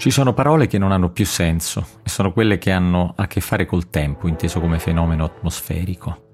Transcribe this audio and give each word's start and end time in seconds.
Ci 0.00 0.10
sono 0.10 0.32
parole 0.32 0.66
che 0.66 0.78
non 0.78 0.92
hanno 0.92 1.10
più 1.10 1.26
senso 1.26 1.86
e 2.02 2.08
sono 2.08 2.32
quelle 2.32 2.56
che 2.56 2.70
hanno 2.72 3.12
a 3.16 3.26
che 3.26 3.42
fare 3.42 3.66
col 3.66 3.90
tempo, 3.90 4.28
inteso 4.28 4.58
come 4.58 4.78
fenomeno 4.78 5.24
atmosferico. 5.24 6.28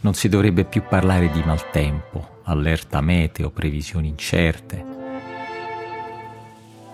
Non 0.00 0.12
si 0.12 0.28
dovrebbe 0.28 0.64
più 0.64 0.82
parlare 0.86 1.30
di 1.30 1.42
maltempo, 1.42 2.40
allerta 2.44 3.00
meteo, 3.00 3.48
previsioni 3.48 4.08
incerte. 4.08 4.84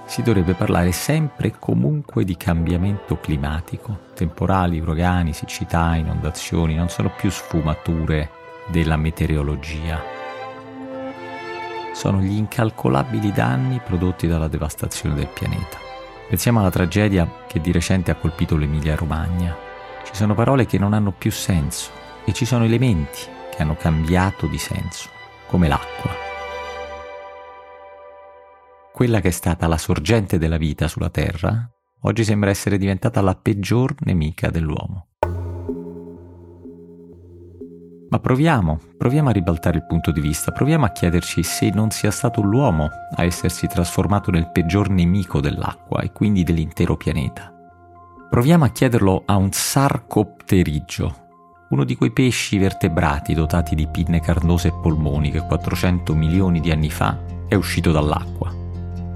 Si 0.05 0.23
dovrebbe 0.23 0.55
parlare 0.55 0.93
sempre 0.93 1.49
e 1.49 1.59
comunque 1.59 2.22
di 2.22 2.36
cambiamento 2.36 3.19
climatico. 3.19 3.99
Temporali, 4.14 4.79
uragani, 4.79 5.33
siccità, 5.33 5.97
inondazioni 5.97 6.77
non 6.77 6.89
sono 6.89 7.11
più 7.17 7.31
sfumature 7.31 8.31
della 8.69 8.97
meteorologia, 8.97 10.21
sono 11.93 12.21
gli 12.21 12.37
incalcolabili 12.37 13.32
danni 13.32 13.81
prodotti 13.85 14.27
dalla 14.27 14.49
devastazione 14.49 15.14
del 15.14 15.29
pianeta. 15.29 15.79
Pensiamo 16.29 16.61
alla 16.61 16.71
tragedia 16.71 17.45
che 17.46 17.61
di 17.61 17.73
recente 17.73 18.11
ha 18.11 18.14
colpito 18.17 18.57
l'Emilia-Romagna. 18.57 19.55
Ci 20.05 20.14
sono 20.14 20.35
parole 20.35 20.67
che 20.67 20.79
non 20.79 20.95
hanno 20.95 21.13
più 21.13 21.31
senso 21.31 21.91
e 22.25 22.33
ci 22.33 22.45
sono 22.45 22.64
elementi 22.64 23.21
che 23.55 23.63
hanno 23.63 23.77
cambiato 23.77 24.47
di 24.47 24.59
senso, 24.59 25.11
come 25.47 25.69
l'acqua. 25.69 26.11
Quella 28.93 29.21
che 29.21 29.29
è 29.29 29.33
stata 29.33 29.67
la 29.67 29.79
sorgente 29.79 30.39
della 30.39 30.57
vita 30.57 30.89
sulla 30.89 31.11
Terra, 31.11 31.71
oggi 32.03 32.25
sembra 32.25 32.50
essere 32.50 32.78
diventata 32.78 33.20
la 33.20 33.34
peggior 33.34 33.94
nemica 34.00 34.48
dell'uomo. 34.50 35.11
Ma 38.12 38.18
proviamo, 38.18 38.78
proviamo 38.98 39.30
a 39.30 39.32
ribaltare 39.32 39.78
il 39.78 39.86
punto 39.86 40.10
di 40.10 40.20
vista, 40.20 40.52
proviamo 40.52 40.84
a 40.84 40.91
chiederci 40.91 41.42
se 41.42 41.70
non 41.70 41.91
sia 41.91 42.10
stato 42.10 42.42
l'uomo 42.42 42.91
a 43.14 43.24
essersi 43.24 43.66
trasformato 43.66 44.30
nel 44.30 44.50
peggior 44.50 44.91
nemico 44.91 45.41
dell'acqua 45.41 46.02
e 46.02 46.12
quindi 46.12 46.44
dell'intero 46.44 46.98
pianeta. 46.98 47.50
Proviamo 48.28 48.64
a 48.66 48.69
chiederlo 48.69 49.22
a 49.24 49.36
un 49.36 49.50
sarcopterigio, 49.50 51.14
uno 51.70 51.84
di 51.84 51.96
quei 51.96 52.10
pesci 52.10 52.58
vertebrati 52.58 53.32
dotati 53.32 53.74
di 53.74 53.88
pinne 53.88 54.20
carnose 54.20 54.69
e 54.69 54.74
polmoni 54.82 55.30
che 55.30 55.41
400 55.41 56.14
milioni 56.14 56.60
di 56.60 56.70
anni 56.70 56.91
fa 56.91 57.19
è 57.48 57.54
uscito 57.54 57.92
dall'acqua. 57.92 58.54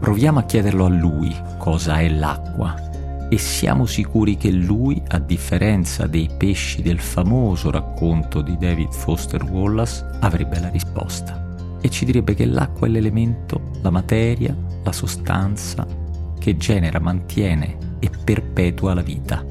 Proviamo 0.00 0.38
a 0.38 0.44
chiederlo 0.44 0.86
a 0.86 0.88
lui 0.88 1.36
cosa 1.58 1.98
è 2.00 2.08
l'acqua 2.08 2.95
e 3.28 3.38
siamo 3.38 3.86
sicuri 3.86 4.36
che 4.36 4.50
lui, 4.50 5.02
a 5.08 5.18
differenza 5.18 6.06
dei 6.06 6.30
pesci 6.36 6.82
del 6.82 7.00
famoso 7.00 7.70
racconto 7.70 8.40
di 8.40 8.56
David 8.56 8.92
Foster 8.92 9.42
Wallace, 9.42 10.04
avrebbe 10.20 10.60
la 10.60 10.68
risposta 10.68 11.44
e 11.80 11.90
ci 11.90 12.04
direbbe 12.04 12.34
che 12.34 12.46
l'acqua 12.46 12.86
è 12.86 12.90
l'elemento, 12.90 13.72
la 13.82 13.90
materia, 13.90 14.56
la 14.82 14.92
sostanza 14.92 15.86
che 16.38 16.56
genera, 16.56 17.00
mantiene 17.00 17.96
e 17.98 18.10
perpetua 18.24 18.94
la 18.94 19.02
vita. 19.02 19.44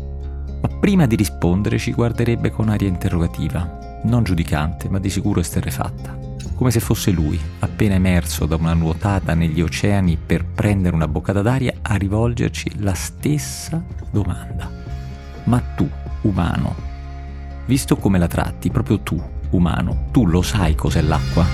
Ma 0.61 0.67
prima 0.79 1.05
di 1.05 1.15
rispondere 1.15 1.77
ci 1.77 1.91
guarderebbe 1.91 2.51
con 2.51 2.69
aria 2.69 2.87
interrogativa, 2.87 3.99
non 4.03 4.23
giudicante, 4.23 4.89
ma 4.89 4.99
di 4.99 5.09
sicuro 5.09 5.41
esterrefatta 5.41 6.24
come 6.56 6.72
se 6.72 6.80
fosse 6.80 7.11
lui, 7.11 7.39
appena 7.59 7.95
emerso 7.95 8.45
da 8.45 8.56
una 8.56 8.73
nuotata 8.73 9.34
negli 9.34 9.61
oceani 9.61 10.17
per 10.17 10.45
prendere 10.45 10.95
una 10.95 11.08
boccata 11.08 11.42
d'aria, 11.42 11.73
a 11.81 11.95
rivolgerci 11.95 12.80
la 12.81 12.94
stessa 12.94 13.84
domanda. 14.09 14.72
Ma 15.44 15.59
tu, 15.76 15.88
umano, 16.22 16.76
visto 17.65 17.98
come 17.98 18.17
la 18.17 18.27
tratti, 18.27 18.71
proprio 18.71 19.02
tu, 19.02 19.21
umano, 19.52 20.08
tu 20.11 20.26
lo 20.26 20.42
sai 20.42 20.76
cos'è 20.76 21.02
l'acqua? 21.02 21.45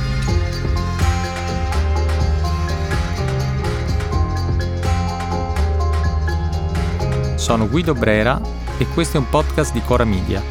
Sono 7.35 7.67
Guido 7.67 7.95
Brera 7.95 8.39
e 8.77 8.85
questo 8.85 9.17
è 9.17 9.19
un 9.19 9.27
podcast 9.29 9.73
di 9.73 9.81
Cora 9.81 10.05
Media. 10.05 10.41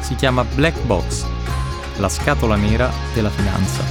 Si 0.00 0.14
chiama 0.14 0.44
Black 0.44 0.84
Box 0.84 1.35
la 1.98 2.08
scatola 2.10 2.56
nera 2.56 2.90
della 3.14 3.30
finanza. 3.30 3.84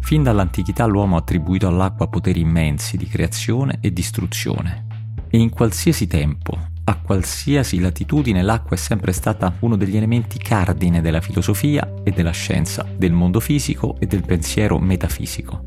Fin 0.00 0.22
dall'antichità 0.22 0.84
l'uomo 0.84 1.16
ha 1.16 1.20
attribuito 1.20 1.66
all'acqua 1.66 2.06
poteri 2.06 2.40
immensi 2.40 2.96
di 2.96 3.06
creazione 3.06 3.78
e 3.80 3.92
distruzione. 3.92 4.86
E 5.28 5.38
in 5.38 5.48
qualsiasi 5.48 6.06
tempo, 6.06 6.71
a 6.84 6.96
qualsiasi 6.96 7.78
latitudine 7.78 8.42
l'acqua 8.42 8.74
è 8.74 8.78
sempre 8.78 9.12
stata 9.12 9.54
uno 9.60 9.76
degli 9.76 9.96
elementi 9.96 10.38
cardine 10.38 11.00
della 11.00 11.20
filosofia 11.20 11.94
e 12.02 12.10
della 12.10 12.32
scienza, 12.32 12.84
del 12.96 13.12
mondo 13.12 13.38
fisico 13.38 13.96
e 14.00 14.06
del 14.06 14.24
pensiero 14.24 14.80
metafisico. 14.80 15.62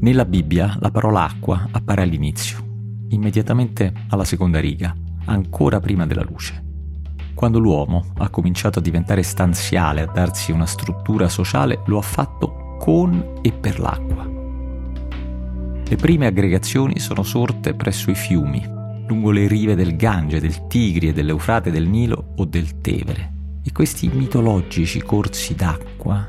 Nella 0.00 0.26
Bibbia 0.26 0.76
la 0.80 0.90
parola 0.90 1.24
acqua 1.24 1.66
appare 1.70 2.02
all'inizio, 2.02 2.58
immediatamente 3.08 3.92
alla 4.08 4.24
seconda 4.24 4.60
riga, 4.60 4.94
ancora 5.24 5.80
prima 5.80 6.04
della 6.04 6.24
luce. 6.24 6.62
Quando 7.32 7.58
l'uomo 7.58 8.12
ha 8.18 8.28
cominciato 8.28 8.80
a 8.80 8.82
diventare 8.82 9.22
stanziale, 9.22 10.02
a 10.02 10.12
darsi 10.12 10.52
una 10.52 10.66
struttura 10.66 11.30
sociale, 11.30 11.80
lo 11.86 11.96
ha 11.96 12.02
fatto 12.02 12.76
con 12.78 13.38
e 13.40 13.50
per 13.52 13.80
l'acqua. 13.80 14.28
Le 15.84 15.96
prime 15.96 16.26
aggregazioni 16.26 16.98
sono 16.98 17.22
sorte 17.22 17.74
presso 17.74 18.10
i 18.10 18.14
fiumi, 18.14 18.80
lungo 19.12 19.30
le 19.30 19.46
rive 19.46 19.74
del 19.74 19.94
Gange, 19.94 20.40
del 20.40 20.66
Tigri, 20.68 21.12
dell'Eufrate, 21.12 21.70
del 21.70 21.86
Nilo 21.86 22.32
o 22.36 22.46
del 22.46 22.80
Tevere. 22.80 23.32
E 23.62 23.70
questi 23.70 24.08
mitologici 24.08 25.02
corsi 25.02 25.54
d'acqua 25.54 26.26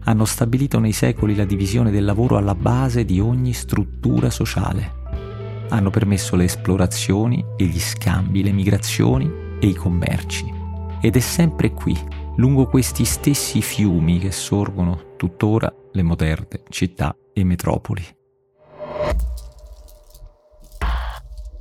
hanno 0.00 0.24
stabilito 0.24 0.80
nei 0.80 0.92
secoli 0.92 1.36
la 1.36 1.44
divisione 1.44 1.92
del 1.92 2.04
lavoro 2.04 2.36
alla 2.36 2.56
base 2.56 3.04
di 3.04 3.20
ogni 3.20 3.52
struttura 3.52 4.30
sociale. 4.30 4.96
Hanno 5.68 5.90
permesso 5.90 6.34
le 6.34 6.44
esplorazioni 6.44 7.44
e 7.56 7.64
gli 7.66 7.78
scambi, 7.78 8.42
le 8.42 8.52
migrazioni 8.52 9.30
e 9.60 9.68
i 9.68 9.74
commerci. 9.74 10.52
Ed 11.00 11.14
è 11.14 11.20
sempre 11.20 11.70
qui, 11.70 11.96
lungo 12.36 12.66
questi 12.66 13.04
stessi 13.04 13.62
fiumi, 13.62 14.18
che 14.18 14.32
sorgono 14.32 15.14
tuttora 15.16 15.72
le 15.92 16.02
moderne 16.02 16.62
città 16.68 17.16
e 17.32 17.44
metropoli. 17.44 18.04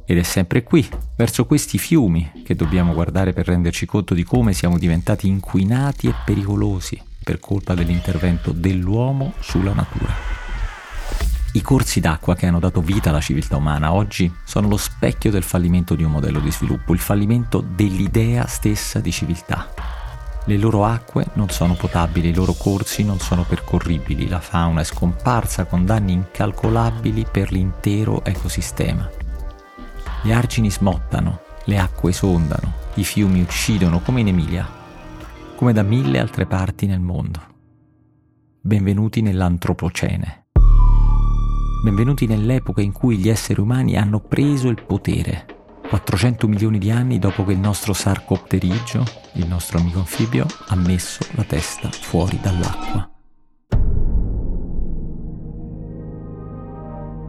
Ed 0.10 0.18
è 0.18 0.24
sempre 0.24 0.64
qui, 0.64 0.88
verso 1.18 1.46
questi 1.46 1.78
fiumi, 1.78 2.32
che 2.46 2.56
dobbiamo 2.56 2.94
guardare 2.94 3.34
per 3.34 3.46
renderci 3.46 3.86
conto 3.86 4.14
di 4.14 4.24
come 4.24 4.54
siamo 4.54 4.78
diventati 4.78 5.28
inquinati 5.28 6.08
e 6.08 6.14
pericolosi 6.24 6.98
per 7.22 7.42
colpa 7.42 7.74
dell'intervento 7.74 8.54
dell'uomo 8.54 9.34
sulla 9.40 9.74
natura. 9.74 10.14
I 11.52 11.62
corsi 11.62 12.00
d'acqua 12.00 12.36
che 12.36 12.46
hanno 12.46 12.60
dato 12.60 12.80
vita 12.80 13.10
alla 13.10 13.20
civiltà 13.20 13.58
umana 13.58 13.92
oggi 13.92 14.34
sono 14.46 14.70
lo 14.70 14.78
specchio 14.78 15.30
del 15.30 15.44
fallimento 15.44 15.94
di 15.94 16.04
un 16.04 16.12
modello 16.12 16.40
di 16.40 16.54
sviluppo, 16.54 16.94
il 16.94 17.00
fallimento 17.00 17.60
dell'idea 17.60 18.48
stessa 18.48 19.00
di 19.00 19.12
civiltà. 19.12 19.74
Le 20.46 20.58
loro 20.58 20.86
acque 20.86 21.26
non 21.34 21.50
sono 21.50 21.74
potabili, 21.74 22.30
i 22.30 22.34
loro 22.34 22.54
corsi 22.54 23.04
non 23.04 23.20
sono 23.20 23.44
percorribili, 23.44 24.30
la 24.30 24.40
fauna 24.40 24.80
è 24.80 24.86
scomparsa 24.86 25.66
con 25.66 25.86
danni 25.86 26.14
incalcolabili 26.14 27.26
per 27.30 27.52
l'intero 27.52 28.24
ecosistema. 28.24 29.27
Gli 30.24 30.32
argini 30.32 30.72
smottano, 30.72 31.42
le 31.66 31.78
acque 31.78 32.10
esondano, 32.10 32.74
i 32.96 33.04
fiumi 33.04 33.42
uccidono 33.42 34.00
come 34.00 34.22
in 34.22 34.28
Emilia, 34.28 34.68
come 35.56 35.74
da 35.74 35.84
mille 35.84 36.20
altre 36.20 36.46
parti 36.46 36.88
nel 36.88 37.00
mondo. 37.00 37.40
Benvenuti 38.60 39.22
nell'antropocene. 39.22 40.46
Benvenuti 41.84 42.26
nell'epoca 42.26 42.82
in 42.82 42.92
cui 42.92 43.18
gli 43.18 43.30
esseri 43.30 43.62
umani 43.62 43.96
hanno 43.96 44.20
preso 44.20 44.70
il 44.70 44.84
potere, 44.84 45.46
400 45.88 46.48
milioni 46.48 46.80
di 46.80 46.90
anni 46.90 47.20
dopo 47.20 47.46
che 47.46 47.54
il 47.54 47.60
nostro 47.60 47.94
sarcopterigio, 47.94 49.04
il 49.34 49.48
nostro 49.48 49.78
amico 49.78 50.00
anfibio, 50.00 50.48
ha 50.68 50.76
messo 50.76 51.24
la 51.36 51.44
testa 51.44 51.90
fuori 51.92 52.40
dall'acqua. 52.42 53.17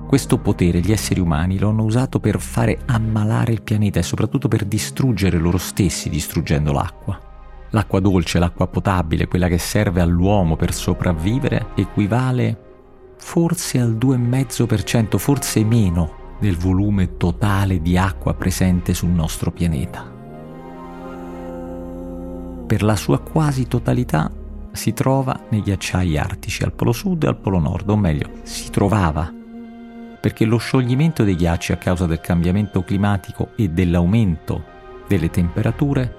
Questo 0.08 0.38
potere 0.38 0.80
gli 0.80 0.90
esseri 0.90 1.20
umani 1.20 1.58
lo 1.58 1.68
hanno 1.68 1.84
usato 1.84 2.18
per 2.18 2.40
fare 2.40 2.78
ammalare 2.86 3.52
il 3.52 3.60
pianeta 3.60 3.98
e 3.98 4.02
soprattutto 4.02 4.48
per 4.48 4.64
distruggere 4.64 5.36
loro 5.36 5.58
stessi 5.58 6.08
distruggendo 6.08 6.72
l'acqua. 6.72 7.20
L'acqua 7.72 8.00
dolce, 8.00 8.38
l'acqua 8.38 8.68
potabile, 8.68 9.28
quella 9.28 9.48
che 9.48 9.58
serve 9.58 10.00
all'uomo 10.00 10.56
per 10.56 10.72
sopravvivere, 10.72 11.72
equivale 11.74 13.14
forse 13.18 13.80
al 13.80 13.98
2,5%, 13.98 15.18
forse 15.18 15.62
meno 15.62 16.36
del 16.40 16.56
volume 16.56 17.18
totale 17.18 17.82
di 17.82 17.98
acqua 17.98 18.32
presente 18.32 18.94
sul 18.94 19.10
nostro 19.10 19.50
pianeta. 19.50 20.10
Per 22.66 22.82
la 22.82 22.96
sua 22.96 23.20
quasi 23.20 23.66
totalità 23.66 24.32
si 24.72 24.94
trova 24.94 25.38
nei 25.50 25.60
ghiacciai 25.60 26.16
artici 26.16 26.62
al 26.62 26.72
polo 26.72 26.92
sud 26.92 27.24
e 27.24 27.26
al 27.26 27.36
polo 27.36 27.58
nord, 27.58 27.90
o 27.90 27.96
meglio, 27.96 28.30
si 28.44 28.70
trovava 28.70 29.36
perché 30.20 30.44
lo 30.44 30.58
scioglimento 30.58 31.24
dei 31.24 31.36
ghiacci 31.36 31.72
a 31.72 31.76
causa 31.76 32.06
del 32.06 32.20
cambiamento 32.20 32.82
climatico 32.82 33.50
e 33.56 33.68
dell'aumento 33.68 34.76
delle 35.06 35.30
temperature 35.30 36.14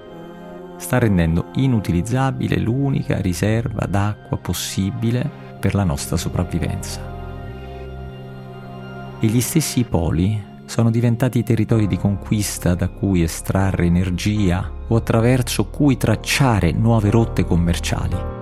sta 0.76 0.98
rendendo 0.98 1.50
inutilizzabile 1.56 2.58
l'unica 2.58 3.20
riserva 3.20 3.86
d'acqua 3.86 4.38
possibile 4.38 5.28
per 5.60 5.74
la 5.74 5.84
nostra 5.84 6.16
sopravvivenza. 6.16 7.18
E 9.20 9.26
gli 9.26 9.40
stessi 9.40 9.84
poli 9.84 10.48
sono 10.64 10.90
diventati 10.90 11.42
territori 11.42 11.86
di 11.86 11.98
conquista 11.98 12.74
da 12.74 12.88
cui 12.88 13.22
estrarre 13.22 13.84
energia 13.84 14.70
o 14.88 14.96
attraverso 14.96 15.66
cui 15.66 15.96
tracciare 15.96 16.72
nuove 16.72 17.10
rotte 17.10 17.44
commerciali. 17.44 18.39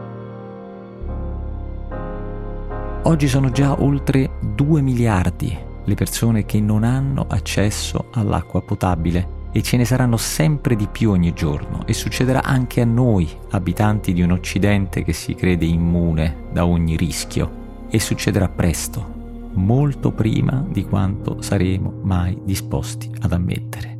Oggi 3.04 3.28
sono 3.28 3.50
già 3.50 3.80
oltre 3.80 4.38
2 4.54 4.82
miliardi 4.82 5.56
le 5.84 5.94
persone 5.94 6.44
che 6.44 6.60
non 6.60 6.84
hanno 6.84 7.24
accesso 7.28 8.10
all'acqua 8.12 8.60
potabile 8.60 9.46
e 9.52 9.62
ce 9.62 9.78
ne 9.78 9.86
saranno 9.86 10.18
sempre 10.18 10.76
di 10.76 10.88
più 10.88 11.10
ogni 11.10 11.32
giorno 11.32 11.86
e 11.86 11.94
succederà 11.94 12.42
anche 12.42 12.82
a 12.82 12.84
noi, 12.84 13.26
abitanti 13.50 14.12
di 14.12 14.20
un 14.20 14.32
Occidente 14.32 15.04
che 15.04 15.14
si 15.14 15.34
crede 15.34 15.64
immune 15.64 16.48
da 16.52 16.66
ogni 16.66 16.96
rischio 16.96 17.86
e 17.88 17.98
succederà 17.98 18.48
presto, 18.48 19.50
molto 19.54 20.12
prima 20.12 20.62
di 20.68 20.84
quanto 20.84 21.40
saremo 21.40 22.00
mai 22.02 22.38
disposti 22.44 23.10
ad 23.20 23.32
ammettere. 23.32 23.96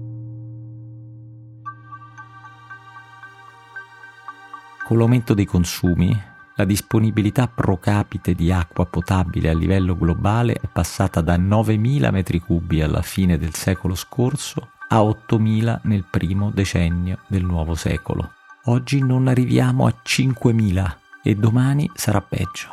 Con 4.86 4.98
l'aumento 4.98 5.34
dei 5.34 5.44
consumi, 5.44 6.14
la 6.58 6.64
disponibilità 6.64 7.46
pro 7.46 7.78
capite 7.78 8.34
di 8.34 8.50
acqua 8.50 8.84
potabile 8.84 9.49
a 9.49 9.55
livello 9.55 9.96
globale 9.96 10.55
è 10.55 10.66
passata 10.66 11.20
da 11.20 11.37
9.000 11.37 12.10
metri 12.10 12.40
cubi 12.40 12.82
alla 12.82 13.00
fine 13.00 13.38
del 13.38 13.55
secolo 13.55 13.94
scorso 13.94 14.70
a 14.88 14.99
8.000 14.99 15.81
nel 15.82 16.05
primo 16.10 16.50
decennio 16.50 17.19
del 17.28 17.44
nuovo 17.44 17.76
secolo. 17.76 18.32
Oggi 18.64 19.00
non 19.00 19.28
arriviamo 19.28 19.87
a 19.87 19.94
5.000 20.05 20.96
e 21.22 21.34
domani 21.37 21.88
sarà 21.94 22.20
peggio. 22.20 22.70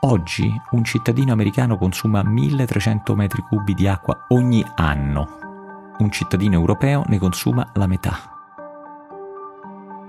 Oggi 0.00 0.52
un 0.72 0.82
cittadino 0.82 1.32
americano 1.32 1.78
consuma 1.78 2.22
1.300 2.22 3.14
metri 3.14 3.42
cubi 3.42 3.74
di 3.74 3.86
acqua 3.86 4.24
ogni 4.30 4.64
anno. 4.74 5.94
Un 5.98 6.10
cittadino 6.10 6.54
europeo 6.54 7.04
ne 7.06 7.18
consuma 7.18 7.70
la 7.74 7.86
metà. 7.86 8.18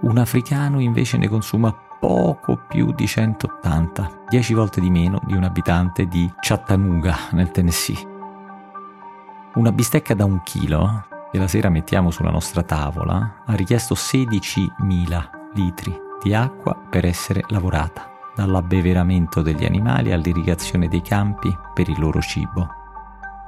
Un 0.01 0.18
africano 0.18 0.80
invece 0.80 1.18
ne 1.18 1.27
consuma 1.27 1.88
poco 2.00 2.57
più 2.68 2.94
di 2.94 3.06
180, 3.06 4.24
10 4.30 4.54
volte 4.54 4.80
di 4.80 4.90
meno 4.90 5.19
di 5.25 5.36
un 5.36 5.44
abitante 5.44 6.07
di 6.07 6.31
Chattanooga 6.40 7.16
nel 7.31 7.51
Tennessee. 7.51 8.18
Una 9.56 9.72
bistecca 9.72 10.13
da 10.13 10.24
un 10.24 10.42
chilo, 10.44 11.06
che 11.31 11.38
la 11.38 11.48
sera 11.48 11.69
mettiamo 11.69 12.10
sulla 12.10 12.31
nostra 12.31 12.63
tavola, 12.63 13.42
ha 13.46 13.54
richiesto 13.54 13.96
16.000 13.96 15.30
litri 15.54 16.07
di 16.24 16.34
acqua 16.34 16.75
per 16.75 17.06
essere 17.06 17.44
lavorata, 17.48 18.10
dall'abbeveramento 18.34 19.42
degli 19.42 19.66
animali 19.66 20.13
all'irrigazione 20.13 20.88
dei 20.88 21.01
campi 21.01 21.56
per 21.74 21.90
il 21.90 22.00
loro 22.00 22.22
cibo. 22.22 22.68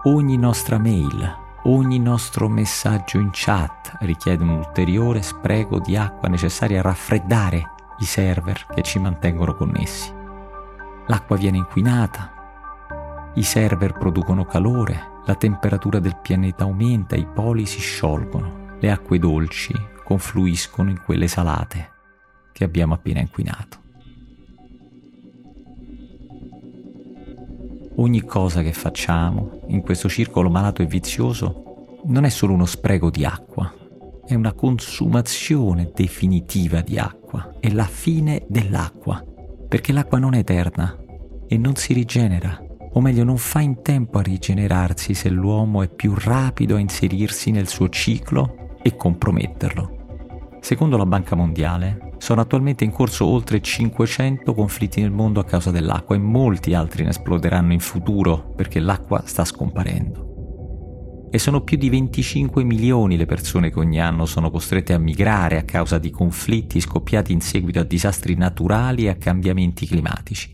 Ogni 0.04 0.38
nostra 0.38 0.78
mail, 0.78 1.38
ogni 1.64 2.00
nostro 2.00 2.50
messaggio 2.50 3.18
in 3.18 3.30
chat 3.32 3.98
richiede 4.00 4.44
un 4.44 4.50
ulteriore 4.50 5.22
spreco 5.22 5.80
di 5.80 5.96
acqua 5.96 6.28
necessaria 6.28 6.80
a 6.80 6.84
raffreddare 6.84 7.80
i 8.02 8.06
server 8.06 8.66
che 8.74 8.82
ci 8.82 9.00
mantengono 9.00 9.56
connessi. 9.56 10.12
L'acqua 11.08 11.38
viene 11.38 11.58
inquinata, 11.58 13.32
i 13.36 13.44
server 13.44 13.94
producono 13.94 14.44
calore, 14.44 15.10
la 15.26 15.36
temperatura 15.36 16.00
del 16.00 16.18
pianeta 16.22 16.64
aumenta, 16.64 17.16
i 17.16 17.26
poli 17.26 17.66
si 17.66 17.80
sciolgono, 17.80 18.78
le 18.80 18.92
acque 18.92 19.20
dolci 19.20 19.74
confluiscono 20.04 20.90
in 20.90 21.02
quelle 21.04 21.28
salate 21.28 21.90
che 22.52 22.64
abbiamo 22.64 22.96
appena 22.96 23.20
inquinato. 23.20 23.80
Ogni 27.96 28.24
cosa 28.26 28.62
che 28.62 28.74
facciamo 28.74 29.62
in 29.68 29.82
questo 29.82 30.10
circolo 30.10 30.50
malato 30.50 30.82
e 30.82 30.88
vizioso 30.88 32.00
non 32.06 32.24
è 32.24 32.30
solo 32.30 32.54
uno 32.54 32.66
spreco 32.66 33.12
di 33.12 33.24
acqua, 33.24 33.72
è 34.26 34.34
una 34.34 34.54
consumazione 34.54 35.92
definitiva 35.94 36.82
di 36.82 36.98
acqua, 36.98 37.21
è 37.60 37.70
la 37.70 37.86
fine 37.86 38.46
dell'acqua, 38.48 39.24
perché 39.68 39.94
l'acqua 39.94 40.20
non 40.20 40.34
è 40.34 40.40
eterna 40.40 40.98
e 41.48 41.58
non 41.58 41.76
si 41.76 41.94
rigenera 41.94 42.66
o 42.94 43.02
meglio 43.02 43.24
non 43.24 43.38
fa 43.38 43.62
in 43.62 43.82
tempo 43.82 44.18
a 44.18 44.22
rigenerarsi 44.22 45.14
se 45.14 45.30
l'uomo 45.30 45.82
è 45.82 45.90
più 45.90 46.14
rapido 46.18 46.76
a 46.76 46.80
inserirsi 46.80 47.52
nel 47.52 47.68
suo 47.68 47.90
ciclo 47.90 48.78
e 48.82 48.96
comprometterlo. 48.96 50.00
Secondo 50.60 50.98
la 50.98 51.06
Banca 51.06 51.36
Mondiale, 51.36 52.10
sono 52.18 52.42
attualmente 52.42 52.84
in 52.84 52.92
corso 52.92 53.26
oltre 53.26 53.62
500 53.62 54.54
conflitti 54.54 55.02
nel 55.02 55.12
mondo 55.12 55.40
a 55.40 55.46
causa 55.46 55.72
dell'acqua 55.72 56.16
e 56.16 56.20
molti 56.20 56.74
altri 56.74 57.04
ne 57.04 57.10
esploderanno 57.10 57.74
in 57.74 57.80
futuro 57.80 58.54
perché 58.56 58.80
l'acqua 58.80 59.24
sta 59.26 59.44
scomparendo. 59.44 60.31
E 61.34 61.40
sono 61.40 61.62
più 61.62 61.78
di 61.78 61.90
25 61.90 62.62
milioni 62.66 63.16
le 63.16 63.26
persone 63.26 63.72
che 63.72 63.80
ogni 63.80 64.02
anno 64.02 64.26
sono 64.26 64.52
costrette 64.52 64.92
a 64.92 64.98
migrare 64.98 65.58
a 65.58 65.64
causa 65.64 65.98
di 65.98 66.10
conflitti 66.10 66.82
scoppiati 66.82 67.32
in 67.32 67.40
seguito 67.40 67.80
a 67.80 67.84
disastri 67.84 68.36
naturali 68.36 69.06
e 69.06 69.10
a 69.10 69.16
cambiamenti 69.16 69.88
climatici. 69.88 70.54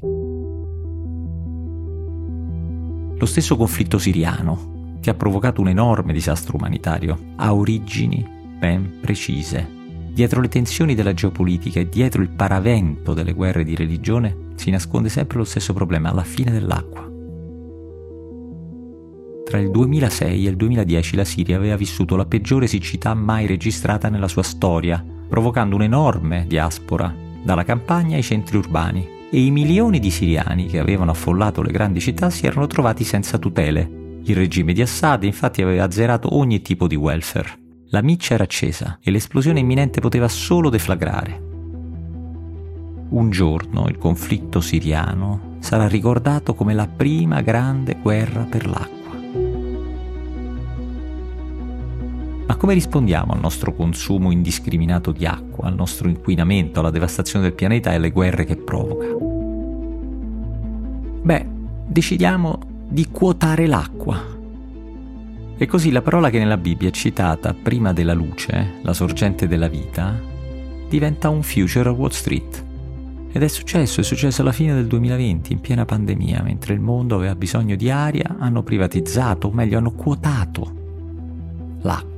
Lo 3.17 3.25
stesso 3.25 3.57
conflitto 3.57 3.97
siriano, 3.97 4.99
che 5.01 5.09
ha 5.09 5.15
provocato 5.15 5.61
un 5.61 5.69
enorme 5.69 6.13
disastro 6.13 6.57
umanitario, 6.57 7.17
ha 7.37 7.55
origini 7.55 8.23
ben 8.59 8.99
precise. 9.01 9.67
Dietro 10.13 10.41
le 10.41 10.47
tensioni 10.47 10.93
della 10.93 11.15
geopolitica 11.15 11.79
e 11.79 11.89
dietro 11.89 12.21
il 12.21 12.29
paravento 12.29 13.15
delle 13.15 13.33
guerre 13.33 13.63
di 13.63 13.75
religione 13.75 14.53
si 14.53 14.69
nasconde 14.69 15.09
sempre 15.09 15.39
lo 15.39 15.43
stesso 15.43 15.73
problema, 15.73 16.11
alla 16.11 16.23
fine 16.23 16.51
dell'acqua. 16.51 17.16
Tra 19.47 19.59
il 19.59 19.71
2006 19.71 20.45
e 20.45 20.49
il 20.49 20.57
2010 20.57 21.15
la 21.15 21.23
Siria 21.23 21.55
aveva 21.55 21.77
vissuto 21.77 22.17
la 22.17 22.25
peggiore 22.25 22.67
siccità 22.67 23.13
mai 23.13 23.45
registrata 23.45 24.09
nella 24.09 24.27
sua 24.27 24.43
storia, 24.43 25.01
provocando 25.25 25.77
un'enorme 25.77 26.43
diaspora 26.49 27.15
dalla 27.41 27.63
campagna 27.63 28.17
ai 28.17 28.23
centri 28.23 28.57
urbani 28.57 29.07
e 29.31 29.39
i 29.39 29.49
milioni 29.49 29.99
di 29.99 30.11
siriani 30.11 30.65
che 30.65 30.79
avevano 30.79 31.11
affollato 31.11 31.61
le 31.61 31.71
grandi 31.71 32.01
città 32.01 32.29
si 32.29 32.45
erano 32.45 32.67
trovati 32.67 33.05
senza 33.05 33.37
tutele. 33.37 34.19
Il 34.23 34.35
regime 34.35 34.73
di 34.73 34.81
Assad 34.81 35.23
infatti 35.23 35.61
aveva 35.61 35.85
azzerato 35.85 36.35
ogni 36.35 36.61
tipo 36.61 36.85
di 36.85 36.95
welfare. 36.95 37.57
La 37.91 38.01
miccia 38.01 38.33
era 38.33 38.43
accesa 38.43 38.99
e 39.01 39.11
l'esplosione 39.11 39.61
imminente 39.61 40.01
poteva 40.01 40.27
solo 40.27 40.69
deflagrare. 40.69 41.41
Un 43.11 43.29
giorno 43.29 43.87
il 43.87 43.97
conflitto 43.97 44.59
siriano 44.59 45.55
sarà 45.59 45.87
ricordato 45.87 46.53
come 46.53 46.73
la 46.73 46.87
prima 46.87 47.39
grande 47.39 47.95
guerra 48.01 48.43
per 48.43 48.67
l'acqua. 48.67 48.96
Ma 52.47 52.55
come 52.55 52.73
rispondiamo 52.73 53.33
al 53.33 53.41
nostro 53.41 53.73
consumo 53.73 54.31
indiscriminato 54.31 55.11
di 55.11 55.25
acqua, 55.25 55.67
al 55.67 55.75
nostro 55.75 56.07
inquinamento, 56.07 56.79
alla 56.79 56.89
devastazione 56.89 57.43
del 57.43 57.53
pianeta 57.53 57.91
e 57.91 57.95
alle 57.95 58.11
guerre 58.11 58.45
che 58.45 58.55
provoca? 58.55 59.05
Beh, 61.23 61.45
decidiamo 61.85 62.57
di 62.87 63.09
quotare 63.11 63.67
l'acqua. 63.67 64.35
E 65.57 65.65
così 65.65 65.91
la 65.91 66.01
parola 66.01 66.29
che 66.29 66.37
nella 66.37 66.55
Bibbia 66.55 66.87
è 66.87 66.91
citata 66.91 67.53
prima 67.53 67.91
della 67.91 68.13
luce, 68.13 68.75
la 68.81 68.93
sorgente 68.93 69.45
della 69.45 69.67
vita, 69.67 70.17
diventa 70.87 71.27
un 71.27 71.43
future 71.43 71.89
a 71.89 71.91
Wall 71.91 72.11
Street. 72.11 72.63
Ed 73.29 73.43
è 73.43 73.47
successo, 73.49 73.99
è 73.99 74.03
successo 74.03 74.41
alla 74.41 74.53
fine 74.53 74.73
del 74.73 74.87
2020, 74.87 75.51
in 75.51 75.59
piena 75.59 75.83
pandemia, 75.83 76.43
mentre 76.43 76.73
il 76.73 76.79
mondo 76.79 77.15
aveva 77.15 77.35
bisogno 77.35 77.75
di 77.75 77.89
aria, 77.89 78.37
hanno 78.39 78.63
privatizzato, 78.63 79.47
o 79.47 79.51
meglio 79.51 79.79
hanno 79.79 79.91
quotato 79.91 80.71
l'acqua. 81.81 82.16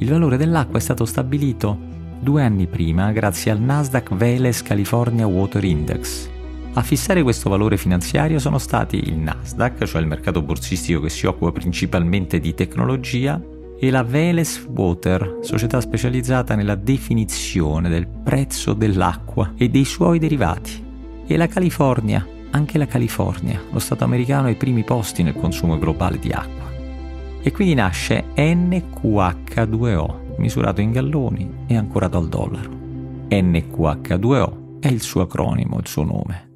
Il 0.00 0.08
valore 0.08 0.38
dell'acqua 0.38 0.78
è 0.78 0.80
stato 0.80 1.04
stabilito 1.04 1.78
due 2.20 2.42
anni 2.42 2.66
prima 2.66 3.12
grazie 3.12 3.50
al 3.50 3.60
Nasdaq 3.60 4.14
Veles 4.14 4.62
California 4.62 5.26
Water 5.26 5.62
Index. 5.62 6.28
A 6.72 6.82
fissare 6.82 7.22
questo 7.22 7.50
valore 7.50 7.76
finanziario 7.76 8.38
sono 8.38 8.56
stati 8.56 8.96
il 8.96 9.18
Nasdaq, 9.18 9.84
cioè 9.84 10.00
il 10.00 10.06
mercato 10.06 10.40
borsistico 10.40 11.00
che 11.00 11.10
si 11.10 11.26
occupa 11.26 11.52
principalmente 11.52 12.40
di 12.40 12.54
tecnologia, 12.54 13.38
e 13.78 13.90
la 13.90 14.02
Veles 14.02 14.66
Water, 14.74 15.38
società 15.42 15.82
specializzata 15.82 16.54
nella 16.54 16.76
definizione 16.76 17.90
del 17.90 18.06
prezzo 18.06 18.72
dell'acqua 18.72 19.52
e 19.54 19.68
dei 19.68 19.84
suoi 19.84 20.18
derivati, 20.18 20.82
e 21.26 21.36
la 21.36 21.46
California, 21.46 22.26
anche 22.52 22.78
la 22.78 22.86
California, 22.86 23.60
lo 23.70 23.78
Stato 23.78 24.04
americano 24.04 24.46
ai 24.46 24.56
primi 24.56 24.82
posti 24.82 25.22
nel 25.22 25.34
consumo 25.34 25.78
globale 25.78 26.18
di 26.18 26.30
acqua. 26.30 26.69
E 27.42 27.52
quindi 27.52 27.74
nasce 27.74 28.26
NQH2O, 28.34 30.38
misurato 30.38 30.80
in 30.80 30.92
galloni 30.92 31.50
e 31.66 31.76
ancorato 31.76 32.18
al 32.18 32.28
dollaro. 32.28 32.70
NQH2O 33.28 34.80
è 34.80 34.88
il 34.88 35.00
suo 35.00 35.22
acronimo, 35.22 35.78
il 35.78 35.86
suo 35.86 36.04
nome. 36.04 36.48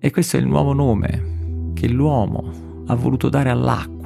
E 0.00 0.10
questo 0.10 0.36
è 0.36 0.40
il 0.40 0.46
nuovo 0.46 0.72
nome 0.72 1.70
che 1.74 1.88
l'uomo 1.88 2.84
ha 2.86 2.94
voluto 2.94 3.28
dare 3.28 3.50
all'acqua 3.50 3.98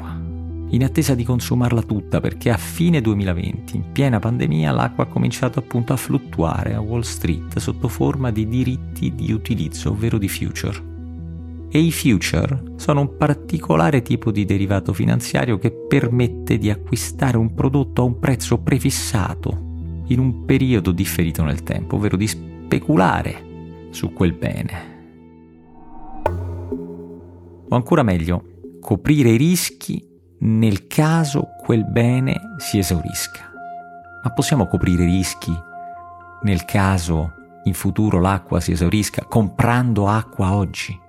in 0.73 0.85
attesa 0.85 1.14
di 1.14 1.25
consumarla 1.25 1.83
tutta 1.83 2.21
perché 2.21 2.50
a 2.50 2.57
fine 2.57 3.00
2020, 3.00 3.76
in 3.76 3.92
piena 3.92 4.19
pandemia, 4.19 4.73
l'acqua 4.73 5.04
ha 5.04 5.07
cominciato 5.07 5.59
appunto 5.59 5.92
a 5.92 5.97
fluttuare 5.97 6.75
a 6.75 6.81
Wall 6.81 7.02
Street 7.02 7.59
sotto 7.59 7.88
forma 7.88 8.31
di 8.31 8.49
diritti 8.49 9.14
di 9.14 9.33
utilizzo, 9.33 9.90
ovvero 9.90 10.16
di 10.16 10.28
future. 10.28 10.91
E 11.74 11.78
i 11.78 11.90
future 11.90 12.74
sono 12.76 13.00
un 13.00 13.16
particolare 13.16 14.02
tipo 14.02 14.30
di 14.30 14.44
derivato 14.44 14.92
finanziario 14.92 15.56
che 15.56 15.72
permette 15.72 16.58
di 16.58 16.68
acquistare 16.68 17.38
un 17.38 17.54
prodotto 17.54 18.02
a 18.02 18.04
un 18.04 18.18
prezzo 18.18 18.58
prefissato 18.58 20.04
in 20.08 20.18
un 20.18 20.44
periodo 20.44 20.92
differito 20.92 21.42
nel 21.42 21.62
tempo, 21.62 21.96
ovvero 21.96 22.18
di 22.18 22.26
speculare 22.26 23.88
su 23.88 24.12
quel 24.12 24.34
bene. 24.34 24.90
O 27.66 27.74
ancora 27.74 28.02
meglio, 28.02 28.44
coprire 28.78 29.30
i 29.30 29.38
rischi 29.38 30.06
nel 30.40 30.86
caso 30.86 31.52
quel 31.64 31.86
bene 31.86 32.38
si 32.58 32.76
esaurisca. 32.76 33.50
Ma 34.22 34.30
possiamo 34.32 34.66
coprire 34.66 35.04
i 35.04 35.06
rischi 35.06 35.52
nel 36.42 36.66
caso 36.66 37.32
in 37.64 37.72
futuro 37.72 38.20
l'acqua 38.20 38.60
si 38.60 38.72
esaurisca 38.72 39.24
comprando 39.24 40.06
acqua 40.06 40.52
oggi? 40.52 41.00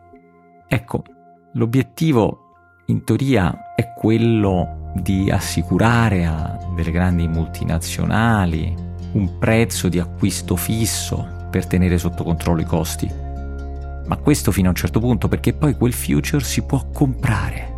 Ecco, 0.73 1.03
l'obiettivo 1.51 2.81
in 2.87 3.03
teoria 3.03 3.75
è 3.75 3.93
quello 3.93 4.91
di 4.95 5.29
assicurare 5.29 6.25
a 6.25 6.57
delle 6.75 6.89
grandi 6.89 7.27
multinazionali 7.27 8.75
un 9.11 9.37
prezzo 9.37 9.87
di 9.87 9.99
acquisto 9.99 10.55
fisso 10.55 11.47
per 11.51 11.67
tenere 11.67 11.99
sotto 11.99 12.23
controllo 12.23 12.61
i 12.61 12.65
costi. 12.65 13.07
Ma 13.07 14.17
questo 14.17 14.51
fino 14.51 14.65
a 14.65 14.69
un 14.71 14.75
certo 14.75 14.99
punto 14.99 15.27
perché 15.27 15.53
poi 15.53 15.75
quel 15.75 15.93
future 15.93 16.43
si 16.43 16.63
può 16.63 16.83
comprare 16.91 17.69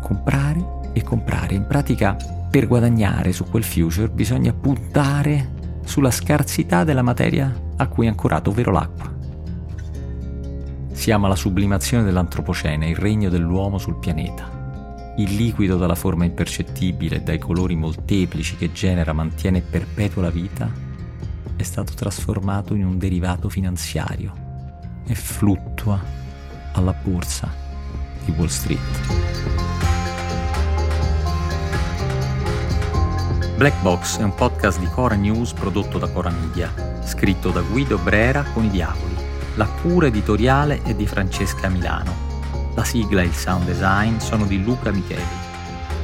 comprare 0.00 0.90
e 0.92 1.02
comprare. 1.02 1.56
In 1.56 1.66
pratica, 1.66 2.16
per 2.48 2.68
guadagnare 2.68 3.32
su 3.32 3.46
quel 3.50 3.64
future 3.64 4.08
bisogna 4.08 4.52
puntare 4.52 5.80
sulla 5.84 6.12
scarsità 6.12 6.84
della 6.84 7.02
materia 7.02 7.52
a 7.78 7.88
cui 7.88 8.06
è 8.06 8.08
ancorato, 8.08 8.50
ovvero 8.50 8.70
l'acqua. 8.70 9.21
Siamo 10.92 11.26
alla 11.26 11.34
sublimazione 11.34 12.04
dell'antropocene, 12.04 12.88
il 12.88 12.96
regno 12.96 13.28
dell'uomo 13.28 13.78
sul 13.78 13.98
pianeta. 13.98 15.14
Il 15.16 15.34
liquido 15.34 15.76
dalla 15.76 15.94
forma 15.94 16.24
impercettibile 16.24 17.16
e 17.16 17.20
dai 17.22 17.38
colori 17.38 17.74
molteplici 17.74 18.56
che 18.56 18.72
genera, 18.72 19.12
mantiene 19.12 19.58
e 19.58 19.62
perpetua 19.62 20.22
la 20.22 20.30
vita 20.30 20.70
è 21.56 21.62
stato 21.62 21.92
trasformato 21.94 22.74
in 22.74 22.84
un 22.84 22.98
derivato 22.98 23.48
finanziario 23.48 24.32
e 25.06 25.14
fluttua 25.14 26.00
alla 26.72 26.92
borsa 26.92 27.52
di 28.24 28.32
Wall 28.36 28.46
Street. 28.46 28.80
Black 33.56 33.80
Box 33.82 34.18
è 34.18 34.22
un 34.22 34.34
podcast 34.34 34.80
di 34.80 34.86
Cora 34.86 35.14
News 35.14 35.52
prodotto 35.52 35.98
da 35.98 36.08
Cora 36.08 36.30
Media, 36.30 36.72
scritto 37.04 37.50
da 37.50 37.60
Guido 37.60 37.98
Brera 37.98 38.42
con 38.52 38.64
i 38.64 38.70
Diavoli. 38.70 39.21
La 39.56 39.66
cura 39.66 40.06
editoriale 40.06 40.80
è 40.82 40.94
di 40.94 41.06
Francesca 41.06 41.68
Milano. 41.68 42.30
La 42.74 42.84
sigla 42.84 43.20
e 43.20 43.26
il 43.26 43.34
sound 43.34 43.66
design 43.66 44.16
sono 44.16 44.46
di 44.46 44.62
Luca 44.62 44.90
Micheli. 44.90 45.22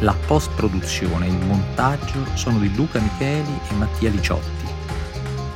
La 0.01 0.15
post-produzione 0.27 1.25
e 1.25 1.31
il 1.31 1.47
montaggio 1.47 2.27
sono 2.35 2.59
di 2.59 2.75
Luca 2.75 3.01
Micheli 3.01 3.59
e 3.71 3.75
Mattia 3.77 4.11
Liciotti. 4.11 4.67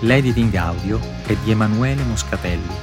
L'editing 0.00 0.54
audio 0.54 0.98
è 1.26 1.36
di 1.44 1.50
Emanuele 1.50 2.02
Moscatelli. 2.04 2.74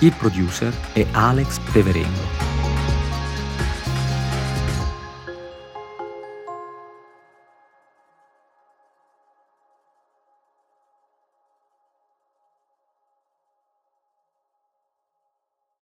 Il 0.00 0.14
producer 0.14 0.74
è 0.94 1.06
Alex 1.12 1.58
Peverengo. 1.70 2.49